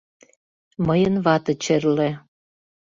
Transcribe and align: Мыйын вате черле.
Мыйын 0.87 1.15
вате 1.25 1.53
черле. 1.63 2.09